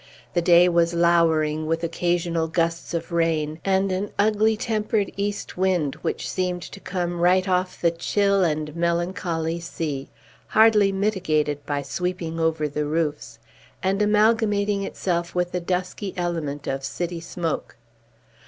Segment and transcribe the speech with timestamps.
[0.33, 5.93] The day was lowering, with occasional gusts of rain, and an ugly tempered east wind,
[6.01, 10.09] which seemed to come right off the chill and melancholy sea,
[10.47, 13.37] hardly mitigated by sweeping over the roofs,
[13.83, 17.77] and amalgamating itself with the dusky element of city smoke.